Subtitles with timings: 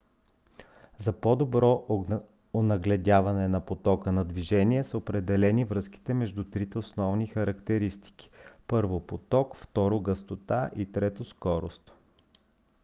[0.99, 1.85] за по-добро
[2.53, 8.29] онагледяване на потока на движение са определени връзките между трите основни характеристики:
[8.67, 11.93] 1 поток 2 гъстота и 3 скорост